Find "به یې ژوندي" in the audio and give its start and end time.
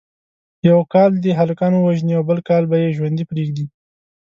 2.69-3.23